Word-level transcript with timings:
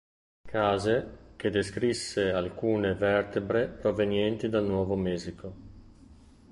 Case, 0.47 1.17
che 1.35 1.51
descrisse 1.51 2.31
alcune 2.31 2.95
vertebre 2.95 3.67
provenienti 3.67 4.49
dal 4.49 4.65
Nuovo 4.65 4.95
Messico. 4.95 5.53